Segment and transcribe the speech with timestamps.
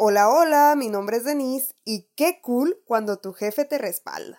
[0.00, 4.38] Hola, hola, mi nombre es Denise y qué cool cuando tu jefe te respalda.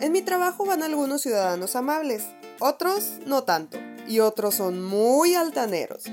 [0.00, 2.22] En mi trabajo van algunos ciudadanos amables,
[2.60, 3.76] otros no tanto,
[4.06, 6.04] y otros son muy altaneros,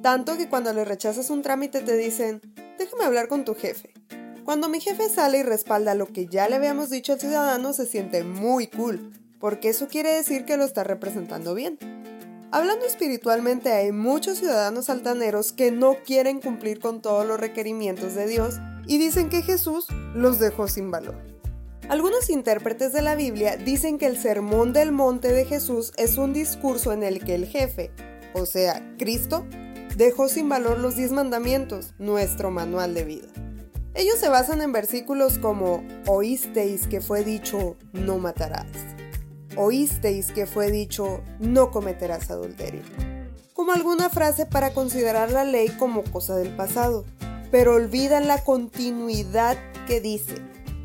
[0.00, 2.40] tanto que cuando le rechazas un trámite te dicen,
[2.78, 3.92] déjame hablar con tu jefe.
[4.46, 7.84] Cuando mi jefe sale y respalda lo que ya le habíamos dicho al ciudadano se
[7.84, 11.78] siente muy cool, porque eso quiere decir que lo está representando bien.
[12.54, 18.26] Hablando espiritualmente, hay muchos ciudadanos altaneros que no quieren cumplir con todos los requerimientos de
[18.26, 21.16] Dios y dicen que Jesús los dejó sin valor.
[21.88, 26.34] Algunos intérpretes de la Biblia dicen que el sermón del monte de Jesús es un
[26.34, 27.90] discurso en el que el jefe,
[28.34, 29.46] o sea, Cristo,
[29.96, 33.28] dejó sin valor los diez mandamientos, nuestro manual de vida.
[33.94, 38.66] Ellos se basan en versículos como oísteis que fue dicho no matarás
[39.56, 42.82] oísteis que fue dicho, no cometerás adulterio.
[43.52, 47.04] Como alguna frase para considerar la ley como cosa del pasado,
[47.50, 50.34] pero olvidan la continuidad que dice,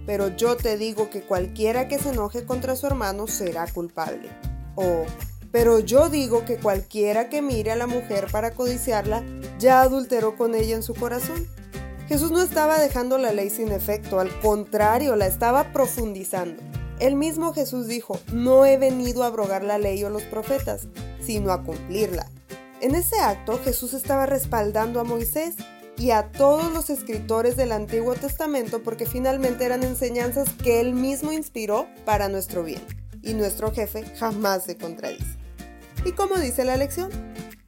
[0.06, 4.30] pero yo te digo que cualquiera que se enoje contra su hermano será culpable.
[4.76, 5.06] O,
[5.52, 9.24] pero yo digo que cualquiera que mire a la mujer para codiciarla
[9.60, 11.48] ya adulteró con ella en su corazón.
[12.08, 16.64] Jesús no estaba dejando la ley sin efecto, al contrario, la estaba profundizando.
[17.00, 20.88] El mismo Jesús dijo, no he venido a abrogar la ley o los profetas,
[21.22, 22.28] sino a cumplirla.
[22.82, 25.56] En ese acto Jesús estaba respaldando a Moisés
[25.98, 31.32] y a todos los escritores del Antiguo Testamento porque finalmente eran enseñanzas que él mismo
[31.32, 32.82] inspiró para nuestro bien.
[33.22, 35.38] Y nuestro jefe jamás se contradice.
[36.06, 37.10] ¿Y como dice la lección?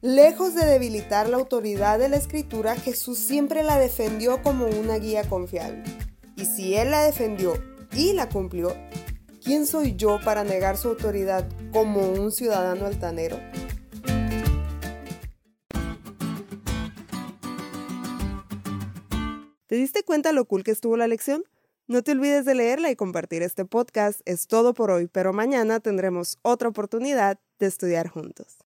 [0.00, 5.28] Lejos de debilitar la autoridad de la escritura, Jesús siempre la defendió como una guía
[5.28, 5.82] confiable.
[6.36, 7.52] Y si Él la defendió
[7.92, 8.74] y la cumplió,
[9.42, 13.40] ¿Quién soy yo para negar su autoridad como un ciudadano altanero?
[19.66, 21.44] ¿Te diste cuenta lo cool que estuvo la lección?
[21.86, 24.20] No te olvides de leerla y compartir este podcast.
[24.26, 28.58] Es todo por hoy, pero mañana tendremos otra oportunidad de estudiar juntos.